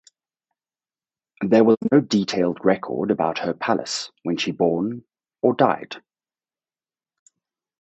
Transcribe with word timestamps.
There 1.41 1.63
was 1.63 1.77
no 1.91 1.99
detailed 2.01 2.65
record 2.65 3.11
about 3.11 3.37
her 3.37 3.53
palace 3.53 4.11
when 4.23 4.35
she 4.35 4.49
born 4.49 5.03
or 5.43 5.53
died. 5.53 6.01